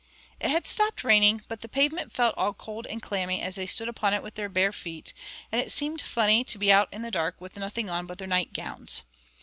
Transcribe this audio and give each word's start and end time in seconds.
It 0.39 0.49
had 0.49 0.65
stopped 0.65 1.03
raining, 1.03 1.43
but 1.47 1.61
the 1.61 1.67
pavement 1.69 2.11
felt 2.11 2.33
all 2.35 2.55
cold 2.55 2.87
and 2.87 3.03
clammy 3.03 3.39
as 3.39 3.53
they 3.53 3.67
stood 3.67 3.87
upon 3.87 4.15
it 4.15 4.23
with 4.23 4.33
their 4.33 4.49
bare 4.49 4.71
feet, 4.71 5.13
and 5.51 5.61
it 5.61 5.71
seemed 5.71 6.01
funny 6.01 6.43
to 6.43 6.57
be 6.57 6.71
out 6.71 6.89
in 6.91 7.03
the 7.03 7.11
dark 7.11 7.39
with 7.39 7.55
nothing 7.55 7.87
on 7.87 8.07
but 8.07 8.17
their 8.17 8.25
nightgowns. 8.27 9.03